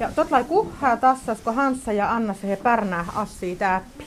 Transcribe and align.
Ja 0.00 0.10
tot 0.14 0.30
lai 0.30 0.44
kuhaa 0.44 0.96
tassas, 0.96 1.38
kun 1.44 1.54
Hanssa 1.54 1.92
ja 1.92 2.12
Anna 2.12 2.34
se 2.34 2.48
he 2.48 2.56
pärnää 2.56 3.06
assii 3.14 3.56
täppi. 3.56 4.06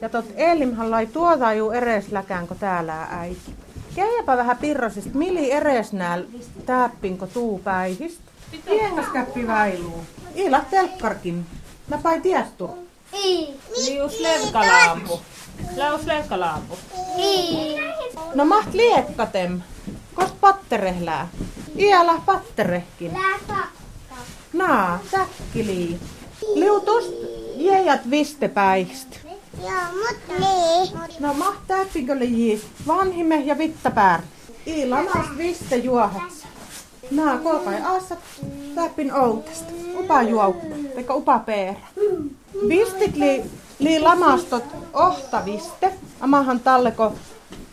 Ja 0.00 0.08
tot 0.08 0.24
Elimhan 0.36 0.90
lai 0.90 1.06
tuota 1.06 1.52
juu 1.52 1.70
eresläkään, 1.70 2.46
kun 2.46 2.58
täällä 2.58 3.02
äiti. 3.02 3.54
Keijäpä 3.94 4.36
vähän 4.36 4.58
pirrasista, 4.58 5.18
mili 5.18 5.52
eres 5.52 5.92
nääl 5.92 6.24
täppinko 6.66 7.26
tuu 7.26 7.58
päihistä. 7.58 8.30
Piengas 8.64 9.06
käppi 9.12 9.46
väiluu. 9.46 10.04
Iila 10.36 10.60
telkkarkin. 10.70 11.46
Mä 11.88 11.98
pai 11.98 12.20
tiestur. 12.20 12.70
Lius 13.86 14.20
levkalampu. 14.20 15.20
Laus 15.76 16.06
levkalampu. 16.06 16.78
No 18.34 18.44
maht 18.44 18.74
liekkatem. 18.74 19.60
Kost 20.14 20.34
patterehlää. 20.40 21.28
Iällä 21.78 22.14
patterehkin. 22.26 23.18
Naa, 24.52 24.98
täkkilii. 25.50 25.98
Liutust 26.54 27.14
jäjät 27.56 28.10
vistepäihst. 28.10 29.08
Joo, 29.62 29.70
mut 29.92 30.38
niin. 30.38 31.00
No 31.20 31.34
maht 31.34 31.66
täppinkö 31.66 32.18
lii 32.18 32.62
vanhimme 32.86 33.40
ja 33.40 33.58
vittapär. 33.58 34.20
Iila 34.66 35.02
maas 35.02 35.26
viste 35.36 35.76
juohats. 35.76 36.46
Naa, 37.10 37.38
kolkai 37.38 37.80
aassa 37.80 38.16
täppin 38.74 39.14
outesta. 39.14 39.72
Upa 39.98 40.22
juoukka, 40.22 40.66
teka 40.94 41.14
upa 41.14 41.38
peerä. 41.38 41.80
Vistit 42.68 43.16
li, 43.16 43.42
li 43.78 44.00
lamastot 44.00 44.64
ohtaviste. 44.92 45.92
Amahan 46.20 46.60
talleko 46.60 47.12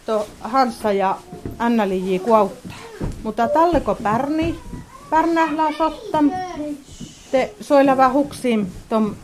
to 0.05 0.27
Hanssa 0.39 0.91
ja 0.91 1.17
Anna 1.59 1.89
li 1.89 2.21
kuauttaa. 2.25 2.77
Mutta 3.23 3.47
talleko 3.47 3.95
pärni, 3.95 4.59
pärnählää 5.09 5.71
sottam. 5.77 6.31
Te 7.31 7.53
soilava 7.61 8.09
huksim 8.09 8.65
tom 8.89 9.15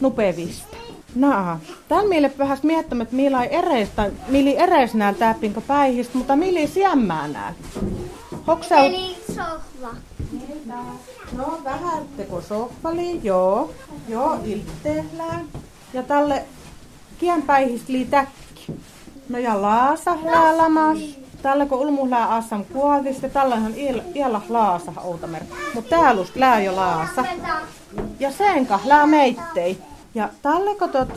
nupevista. 0.00 0.76
Naa, 1.14 1.60
meille 2.08 2.32
vähän 2.38 2.58
miettimme, 2.62 3.02
että 3.02 3.16
millä 3.16 3.44
ereis, 3.44 3.88
tai 3.88 4.12
mili 4.28 4.56
ereis 4.56 4.94
nää 4.94 5.14
täppinko 5.14 5.60
päihistä, 5.60 6.18
mutta 6.18 6.36
mili 6.36 6.66
siemmää 6.66 7.28
nää. 7.28 7.54
Hoksel... 8.46 8.84
Eli 8.84 9.16
sohva. 9.26 9.94
No 11.36 11.60
vähän 11.64 12.02
teko 12.16 12.40
sohvali, 12.40 13.20
joo. 13.22 13.70
Joo, 14.08 14.38
ilteellään. 14.44 15.44
Ja 15.94 16.02
tälle 16.02 16.44
kienpäihistä 17.18 17.92
lii 17.92 18.04
täkki. 18.04 18.66
No 19.28 19.38
ja 19.38 19.62
laasa 19.62 20.16
lamas. 20.56 20.98
Tällä 21.42 21.66
kun 21.66 21.78
ulmuhlää 21.78 22.34
assam 22.34 22.64
kuoltista, 22.64 23.28
tällä 23.28 23.54
on 23.54 23.74
iällä 24.14 24.40
laasa 24.48 24.92
outamer. 25.04 25.42
Mut 25.74 25.88
täällä 25.88 26.26
lää 26.34 26.60
jo 26.60 26.76
laasa. 26.76 27.24
Ja 28.20 28.30
senka 28.30 28.80
lää 28.84 29.06
meittei. 29.06 29.78
Ja 30.14 30.28
tälle 30.42 30.74
kun 30.74 30.90
tot 30.90 31.08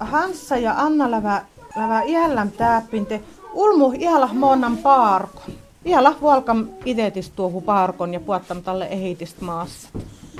Hanssa 0.00 0.56
ja 0.56 0.74
Anna 0.76 1.10
lävä, 1.10 1.42
lävä 1.76 2.02
iällän 2.02 2.52
täppinte, 2.52 3.20
ulmu 3.52 3.92
iällä 3.98 4.28
monnan 4.32 4.76
paarko. 4.76 5.40
Iällä 5.86 6.14
vuolkam 6.20 6.66
itetis 6.84 7.30
tuohu 7.30 7.60
paarkon 7.60 8.14
ja 8.14 8.20
puottam 8.20 8.62
tälle 8.62 8.86
ehitist 8.86 9.40
maassa. 9.40 9.88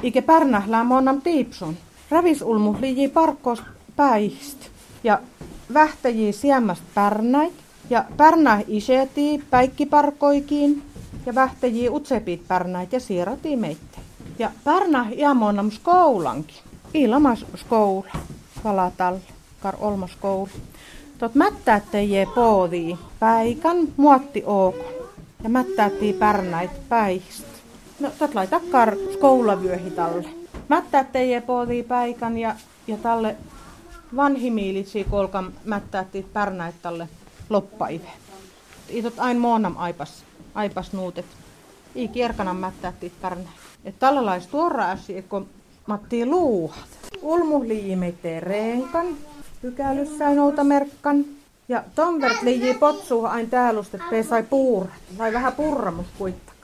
Ike 0.02 0.22
pärnählää 0.22 0.84
monnan 0.84 1.22
tiipsun. 1.22 1.76
Ravis 2.10 2.42
ulmu 2.42 2.76
liiji 2.80 3.08
parkkoos 3.08 3.62
päihist. 3.96 4.58
Ja 5.04 5.18
vähtäjii 5.74 6.32
siemmäst 6.32 6.82
pärnäit. 6.94 7.67
Ja 7.90 8.04
pärnää 8.16 8.62
isetii 8.66 9.44
päikkiparkoikiin. 9.50 10.82
Ja 11.26 11.34
vähtäjii 11.34 11.90
utsepit 11.90 12.48
pärnäit 12.48 12.92
ja 12.92 13.00
siiratii 13.00 13.56
meitte. 13.56 13.98
Ja 14.38 14.50
pärnää 14.64 15.06
iämonnam 15.16 15.70
skoulankin. 15.70 16.56
Ilmas 16.94 17.46
skoula. 17.56 18.12
Valatal. 18.64 19.16
Kar 19.60 19.76
olmas 19.80 20.12
skoula. 20.12 20.48
Tot 21.18 21.34
mättäättejee 21.34 22.26
poodii. 22.34 22.98
Päikan 23.18 23.76
muotti 23.96 24.42
ooko. 24.46 24.84
Ja 25.44 25.48
mättäättii 25.48 26.12
pärnäit 26.12 26.88
päihist. 26.88 27.44
No 28.00 28.10
tot 28.18 28.34
lai 28.34 28.46
takkar 28.46 28.96
skoulavyöhi 29.12 29.90
talle. 29.90 30.28
Mättäättejee 30.68 31.40
poodii 31.40 31.82
päikan 31.82 32.38
ja, 32.38 32.54
ja 32.86 32.96
talle 32.96 33.36
vanhimiilitsi 34.16 35.06
kolkan 35.10 35.52
mättäätti 35.64 36.26
pärnäit 36.32 36.74
talle 36.82 37.08
loppaive. 37.50 38.08
Itot 38.88 39.18
ain 39.18 39.38
moonam 39.38 39.74
aipas, 39.76 40.24
aipas 40.54 40.92
nuutet. 40.92 41.26
I 41.94 42.08
kierkana 42.08 42.54
mättäätti 42.54 43.12
pärnäit. 43.20 43.48
Et 43.84 43.98
tällä 43.98 44.26
lais 44.26 44.46
tuora 44.46 44.90
asia, 44.90 45.22
kun 45.22 45.48
Matti 45.86 46.26
luuhat. 46.26 46.88
Ulmu 47.22 47.68
liimeittee 47.68 48.40
reenkan, 48.40 49.06
pykälyssä 49.62 50.34
nouta 50.34 50.64
merkkan. 50.64 51.24
Ja 51.68 51.84
tomvert 51.94 52.42
liiji 52.42 52.74
potsuu 52.74 53.24
ain 53.24 53.50
täälust, 53.50 53.94
että 53.94 54.06
pesai 54.10 54.42
puurat. 54.42 54.90
Sai 55.18 55.32
vähän 55.32 55.52
purramus 55.52 56.06
kuittak. 56.18 56.56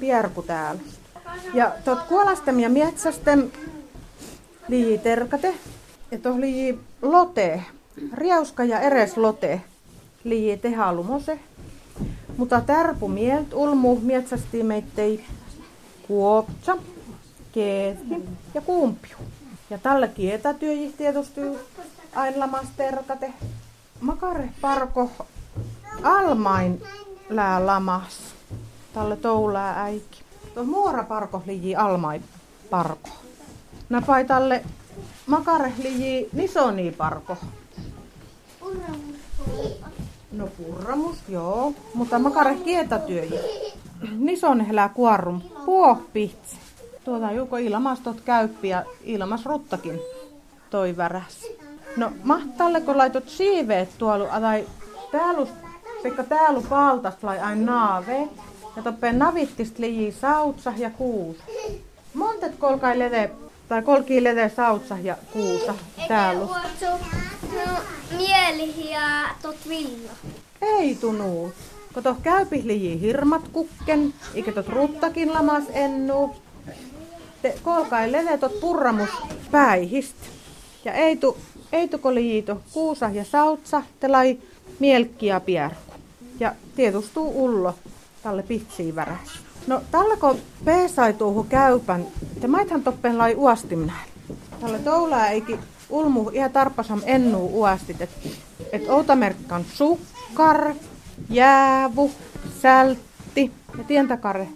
Pierku 0.00 0.42
täälust. 0.42 0.98
Ja 1.54 1.72
tot 1.84 2.02
kuolastem 2.02 2.58
ja 2.58 2.68
metsästem 2.68 3.50
liiji 4.68 4.98
terkate. 4.98 5.54
Ja 6.10 6.18
toh 6.18 6.38
liiji 6.38 6.78
lote. 7.02 7.62
Riauska 8.12 8.64
ja 8.64 8.80
eres 8.80 9.16
lote. 9.16 9.60
Liiji 10.24 10.56
tehalumose. 10.56 11.38
Mutta 12.36 12.60
tärpu 12.60 13.08
mielt 13.08 13.54
ulmu 13.54 14.00
metsästi 14.02 14.62
meittei 14.62 15.24
kuopsa 16.06 16.76
keetki 17.52 18.14
ja 18.54 18.60
kumpiu. 18.60 19.16
Ja 19.70 19.78
tälläkin 19.78 20.32
etätyöji 20.32 20.94
tietysti 20.98 21.40
aina 22.14 22.38
lamas 22.38 22.66
terkate. 22.76 23.32
Makare 24.00 24.48
parko 24.60 25.10
almain 26.02 26.82
lää 27.28 27.66
lamas. 27.66 28.20
Tälle 28.92 29.16
toulää 29.16 29.82
äiki. 29.82 30.22
Tuo 30.54 30.64
muora 30.64 31.04
parko 31.04 31.42
liji 31.46 31.76
almain 31.76 32.24
parko. 32.70 33.08
Napai 33.88 34.24
tälle 34.24 34.64
makare 35.26 35.72
liji 35.78 36.28
nisoni 36.32 36.90
parko. 36.92 37.36
No 40.32 40.46
purramus, 40.46 41.16
joo. 41.28 41.72
Mutta 41.94 42.18
makare 42.18 42.54
kietätyöji. 42.54 43.40
Nison 44.18 44.60
helää 44.60 44.88
kuorrum. 44.88 45.40
Puohpitsi. 45.64 46.56
Tuota 47.04 47.32
juko 47.32 47.56
ilmastot 47.56 48.20
käyppi 48.20 48.68
ja 48.68 48.84
ilmas 49.04 49.46
ruttakin 49.46 50.00
toi 50.70 50.96
väräs. 50.96 51.46
No 51.96 52.12
mahtalle 52.24 52.80
kun 52.80 52.98
laitot 52.98 53.28
siiveet 53.28 53.88
tuolla, 53.98 54.40
tai 54.40 54.66
täällä 55.12 55.46
sekä 56.02 56.22
täällä 56.22 56.60
paltas 56.68 57.14
lai 57.22 57.38
aina 57.38 57.72
naave. 57.72 58.28
Ja 58.76 58.82
toppeen 58.82 59.18
navittist 59.18 59.78
liji 59.78 60.12
sautsa 60.12 60.72
ja 60.76 60.90
kuusa. 60.90 61.42
Montet 62.14 62.56
kolkai 62.58 62.98
lede, 62.98 63.30
tai 63.68 63.82
kolkii 63.82 64.24
lede 64.24 64.48
sautsa 64.48 64.98
ja 65.02 65.16
kuusa 65.32 65.74
täällä. 66.08 66.46
No, 67.66 67.72
mieli 68.16 68.90
ja 68.90 69.28
tot 69.42 69.56
villa. 69.68 70.12
Ei 70.62 70.94
tunuu. 70.94 71.52
Kun 71.94 72.02
toh 72.02 72.16
käypi 72.22 72.62
liji 72.64 73.00
hirmat 73.00 73.48
kukken, 73.52 74.14
eikä 74.34 74.52
tot 74.52 74.68
ruttakin 74.68 75.32
lamas 75.32 75.64
ennu. 75.72 76.36
Te 77.42 77.54
kolkai 77.62 78.12
levetot 78.12 78.60
purramus 78.60 79.10
päihist. 79.50 80.16
Ja 80.84 80.92
ei 80.92 81.16
tu, 81.16 81.36
ei 81.72 81.88
tu 81.88 81.98
liito 82.14 82.60
kuusa 82.72 83.08
ja 83.08 83.24
sautsa, 83.24 83.82
te 84.00 84.08
lai 84.08 84.38
mielkki 84.78 85.26
ja 85.26 85.40
pierku. 85.40 85.92
Ja 86.40 86.54
tietustuu 86.76 87.44
ullo 87.44 87.74
tälle 88.22 88.42
pitsiin 88.42 88.96
väräs. 88.96 89.28
No 89.66 89.82
tällä 89.90 90.16
kun 90.16 90.38
peesaituuhu 90.64 91.44
käypän, 91.44 92.06
te 92.40 92.48
maithan 92.48 92.82
toppen 92.82 93.18
lai 93.18 93.34
uostim 93.34 93.86
näin. 93.86 94.08
Tällä 94.60 94.78
toulaa 94.78 95.28
eikin 95.28 95.58
ulmu 95.92 96.30
ihan 96.32 96.52
tarppasam 96.52 97.02
ennuu 97.04 97.60
uastit, 97.60 98.00
että 98.00 98.28
et 98.72 98.88
outamerkkan 98.88 99.64
sukkar, 99.74 100.74
jäävu, 101.30 102.10
sältti 102.62 103.52
ja 103.78 103.84
tientakare 103.84 104.48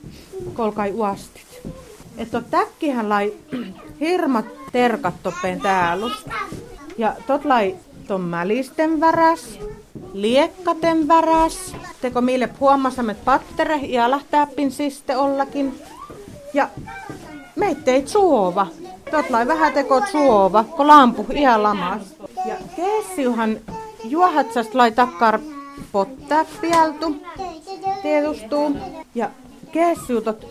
kolkai 0.55 0.93
uastit. 0.93 1.47
Että 2.19 2.41
täkkihän 2.41 3.09
lai 3.09 3.33
hirmat 4.01 4.47
terkat 4.73 5.15
toppeen 5.23 5.61
täällä. 5.61 6.15
Ja 6.99 7.15
tot 7.27 7.45
lai 7.45 7.77
ton 8.07 8.21
mälisten 8.21 9.01
väräs, 9.01 9.59
liekkaten 10.13 11.09
väräs. 11.09 11.77
Teko 12.01 12.21
mille 12.21 12.49
huomasamme 12.61 13.15
pattere 13.15 13.77
ja 13.77 14.11
lähtääppin 14.11 14.71
siste 14.71 15.17
ollakin. 15.17 15.83
Ja 16.55 16.69
meittei 17.57 18.09
suova. 18.09 18.67
Tot 19.11 19.31
lai 19.31 19.47
vähän 19.47 19.73
teko 19.73 20.07
suova, 20.07 20.65
kun 20.65 20.87
lampu 20.87 21.27
ihan 21.33 21.63
lamas. 21.63 22.03
Ja 22.45 22.55
keessiuhan 22.77 23.57
juohatsast 24.05 24.75
lai 24.75 24.93
takkar 24.93 25.41
pottaa 25.93 26.45
pieltu, 26.61 27.17
tietustuu. 28.03 28.77
Ja 29.15 29.31
keessiutot 29.73 30.47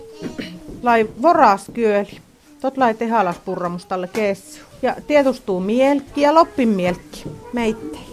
lai 0.83 1.09
voraskyöli. 1.21 2.21
tot 2.61 2.77
lai 2.77 2.93
tehalas 2.93 3.39
purramustalle 3.45 4.07
kessu. 4.07 4.61
Ja 4.81 4.95
tietustuu 5.07 5.59
mielkki 5.59 6.21
ja 6.21 6.33
loppin 6.33 6.69
mielkki 6.69 7.23
meittei. 7.53 8.05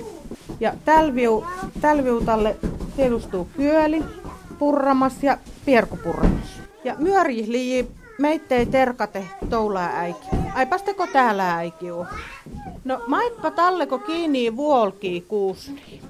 Ja 0.61 0.73
tälviu, 0.85 1.47
tälviu 1.81 2.21
tälle 2.21 2.57
tietustuu 2.97 3.49
kyöli, 3.57 4.05
purramas 4.59 5.23
ja 5.23 5.39
pierkupurramas. 5.65 6.61
Ja 6.85 6.95
myöri 6.99 7.45
lii 7.47 8.02
meittei 8.23 8.67
terkate 8.67 9.25
toulaa 9.51 9.91
äiki. 9.95 10.27
Aipasteko 10.55 11.07
täällä 11.07 11.55
äiki 11.57 11.91
oo? 11.91 12.07
No 12.85 13.01
maippa 13.07 13.51
talleko 13.51 13.99
kiinni 13.99 14.57
vuolkii 14.57 15.21
kuusni. 15.21 16.01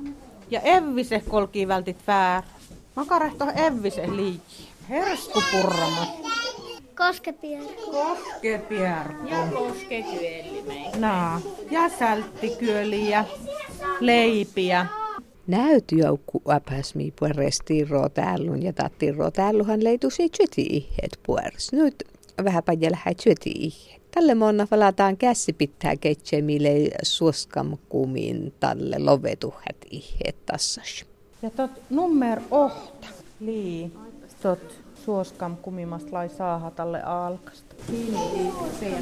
Ja 0.51 0.61
evvise 0.61 1.23
kolkii 1.29 1.69
vältit 1.69 1.97
väärä. 2.07 2.47
Makarehto 2.95 3.45
evvise 3.67 4.17
lii. 4.17 4.41
Herskupurramas. 4.89 6.09
Koskepierku. 6.97 7.93
Koskepierku. 7.93 9.29
Ja 9.29 9.47
koskekyeli 9.53 10.65
mei. 10.67 10.91
Naa. 10.99 11.41
Ja 11.71 11.89
sälttikyöliä, 11.99 13.25
leipiä. 14.01 14.87
Näytjoukku 15.47 16.43
apäsmi 16.47 17.13
puerestiro 17.19 18.09
tällun 18.09 18.63
ja 18.63 18.73
tattiro 18.73 19.31
täälluhan 19.31 19.85
leitusi 19.85 20.29
tsyti 20.29 20.63
ihet 20.63 21.19
puers. 21.27 21.73
Nyt 21.73 22.05
vähän 22.45 22.63
lähdet 22.91 23.17
tsyti 23.17 23.51
ihet. 23.51 24.03
Tälle 24.11 24.35
monna 24.35 24.67
valataan 24.71 25.17
käsi 25.17 25.53
pitää 25.53 25.97
ketsemille 25.97 26.91
suoskam 27.03 27.79
kumin 27.89 28.53
talle 28.61 28.99
lovetuhat 28.99 29.77
ihet 29.91 30.47
tassas. 30.47 31.05
Ja 31.43 31.51
tot 31.51 31.71
nummer 31.91 32.41
ohta. 32.51 33.07
Lii. 33.41 33.93
Tot 34.43 34.83
suoskam 35.05 35.57
kumimast 35.57 36.13
lai 36.13 36.29
saaha 36.29 36.71
tälle 36.71 37.03
alkasta. 37.03 37.75
Kiinni 37.87 38.53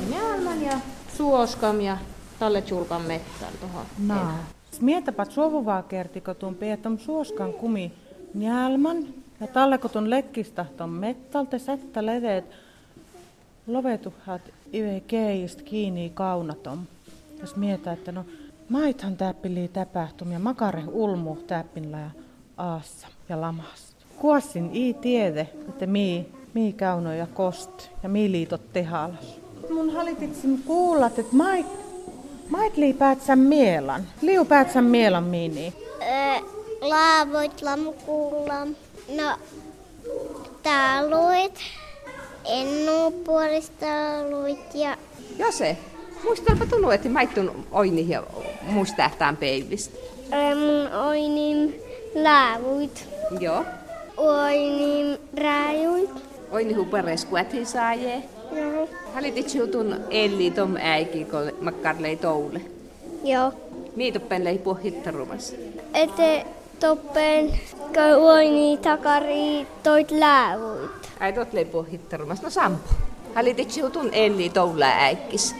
njälmän 0.08 0.62
ja 0.62 0.78
suoskam 1.16 1.80
ja 1.80 1.98
talle 2.40 2.62
chulkan 2.62 3.02
mettän 3.02 3.52
tuohon. 3.60 3.86
Naa. 4.06 4.38
Mietäpä 4.80 5.24
sovuvaa 5.24 5.82
kertiko 5.82 6.34
tuon 6.34 6.54
pietom 6.54 6.98
suoskan 6.98 7.52
kumi 7.52 7.92
njälman 8.34 8.96
ja 9.40 9.46
talleko 9.46 9.88
tuon 9.88 10.10
lekkistä 10.10 10.66
ton 10.76 10.90
mettalte 10.90 11.58
sättä 11.58 12.06
leveet 12.06 12.44
lovetuhat 13.66 14.42
ive 14.72 15.02
keist 15.06 15.62
kiinni 15.62 16.10
kaunatom. 16.14 16.78
Jos 17.40 17.56
mietä, 17.56 17.92
että 17.92 18.12
no 18.12 18.24
maithan 18.68 19.16
täppili 19.16 19.68
täpähtumia 19.68 20.38
makare 20.38 20.82
ulmu 20.92 21.36
täppinllä 21.36 21.98
ja 21.98 22.10
aassa 22.56 23.08
ja 23.28 23.40
lamas. 23.40 23.96
Kuossin 24.18 24.70
i 24.72 24.94
tiede, 24.94 25.48
että 25.68 25.86
mi, 25.86 26.28
mi 26.54 26.72
kauno 26.72 27.12
ja 27.12 27.26
kost 27.26 27.88
ja 28.02 28.08
mi 28.08 28.32
liitot 28.32 28.72
tehalas. 28.72 29.40
Mun 29.70 29.90
halititsin 29.92 30.62
kuulat, 30.66 31.18
että 31.18 31.36
mait, 31.36 31.79
mait 32.50 32.76
lii 32.76 32.92
päätsän 32.94 33.38
mielan. 33.38 34.02
Liu 34.20 34.44
päätsän 34.44 34.84
mielan 34.84 35.24
mini. 35.24 35.74
Öö, 36.02 36.40
laavoit 36.80 37.62
lamkulla. 37.62 38.66
No, 39.16 39.36
taluit. 40.62 41.54
Ennupuolistaluit 42.44 44.74
ja 44.74 44.96
Jose, 45.38 45.76
muistelpa 46.24 46.66
tunnu, 46.66 46.90
että 46.90 47.08
maittun 47.08 47.66
oini 47.72 48.08
ja 48.08 48.22
muistähtään 48.62 49.36
peivistä. 49.36 49.98
öö, 50.32 50.54
mun 50.54 50.92
oinin 50.92 51.80
laavuit. 52.22 53.08
Joo. 53.40 53.64
Oinin 54.16 55.18
rajuit. 55.36 56.10
Oini 56.50 56.74
huperes 56.74 57.24
kuäthi 57.24 57.64
saajee. 57.64 58.22
Joo. 58.52 58.88
Halitit 59.14 59.48
siutun 59.48 59.96
elli 60.10 60.50
tom 60.50 60.76
äiki, 60.76 61.24
kun 61.24 61.52
makkarlei 61.60 62.16
toule. 62.16 62.60
Joo. 63.24 63.52
Miitoppen 63.96 64.44
lei 64.44 64.58
puhittarumas. 64.58 65.54
Ete 65.94 66.46
toppen 66.80 67.60
oini 68.20 68.76
takari 68.76 69.66
toit 69.82 70.10
laavuit. 70.10 70.90
Ai 71.20 71.32
tot 71.32 71.52
lei 71.52 71.64
puhittarumas. 71.64 72.42
No 72.42 72.50
Sampo. 72.50 72.88
Halitit 73.34 73.70
siutun 73.70 74.08
elli 74.12 74.48
toule 74.50 74.84
äikkis. 74.84 75.54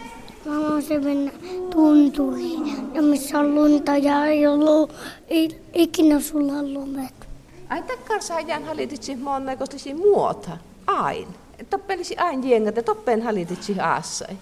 Mä 0.45 0.53
haluaisin 0.53 1.03
mennä 1.03 1.31
tunturiin, 1.69 2.93
ja 2.93 3.01
missä 3.01 3.39
on 3.39 3.55
lunta 3.55 3.97
ja 3.97 4.25
ei 4.25 4.47
ollut 4.47 4.93
ei, 5.27 5.61
ikinä 5.73 6.19
sulla 6.19 6.63
lumet. 6.63 7.13
Ai 7.69 7.81
takkar 7.81 8.21
saajan 8.21 8.63
halititsi 8.63 9.15
monnakoisesti 9.15 9.93
muota. 9.93 10.57
Ain. 10.87 11.27
Toppelisi 11.69 12.17
ain 12.17 12.49
jengät 12.49 12.85
toppen 12.85 13.21
halititsi 13.21 13.79
aassai. 13.79 14.37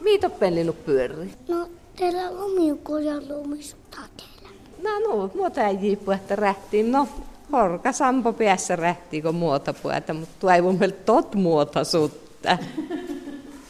Mii 0.00 0.18
toppen 0.18 0.54
linu 0.54 0.72
pyörri. 0.72 1.30
No, 1.48 1.68
teillä 1.96 2.32
lumiukoja 2.32 3.14
lumisuttaa 3.28 4.04
teillä. 4.16 4.48
No 4.82 5.08
no, 5.08 5.30
muuta 5.34 5.66
ei 5.66 5.78
jiippu, 5.80 6.10
että 6.10 6.36
rähtiin. 6.36 6.92
No, 6.92 7.08
horka 7.52 7.92
Sampo 7.92 8.32
päässä 8.32 8.76
rähtii, 8.76 9.22
kun 9.22 9.34
muuta 9.34 9.72
puhuta, 9.72 10.14
mutta 10.14 10.34
tuo 10.40 10.50
ei 10.50 10.62
mun 10.62 10.78
mielestä 10.78 11.02
tot 11.04 11.34
muuta 11.34 11.84
sutta. 11.84 12.58